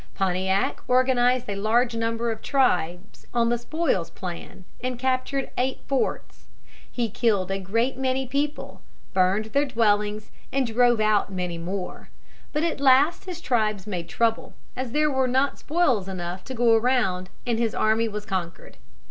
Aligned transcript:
Pontiac 0.15 0.79
organized 0.87 1.47
a 1.47 1.53
large 1.53 1.95
number 1.95 2.31
of 2.31 2.41
tribes 2.41 3.27
on 3.35 3.49
the 3.49 3.57
spoils 3.59 4.09
plan, 4.09 4.65
and 4.83 4.97
captured 4.97 5.51
eight 5.59 5.81
forts. 5.85 6.47
He 6.91 7.07
killed 7.07 7.51
a 7.51 7.59
great 7.59 7.99
many 7.99 8.25
people, 8.25 8.81
burned 9.13 9.45
their 9.53 9.65
dwellings, 9.67 10.31
and 10.51 10.65
drove 10.65 10.99
out 10.99 11.31
many 11.31 11.59
more, 11.59 12.09
but 12.51 12.63
at 12.63 12.79
last 12.81 13.25
his 13.25 13.39
tribes 13.39 13.85
made 13.85 14.09
trouble, 14.09 14.55
as 14.75 14.91
there 14.91 15.11
were 15.11 15.27
not 15.27 15.59
spoils 15.59 16.07
enough 16.07 16.43
to 16.45 16.55
go 16.55 16.73
around, 16.73 17.29
and 17.45 17.59
his 17.59 17.75
army 17.75 18.07
was 18.07 18.25
conquered. 18.25 18.77